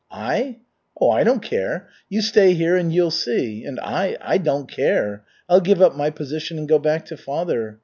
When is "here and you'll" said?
2.55-3.11